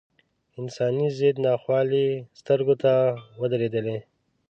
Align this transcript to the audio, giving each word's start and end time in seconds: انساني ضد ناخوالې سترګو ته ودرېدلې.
انساني 0.59 1.07
ضد 1.17 1.35
ناخوالې 1.45 2.07
سترګو 2.39 2.75
ته 2.83 2.93
ودرېدلې. 3.41 3.97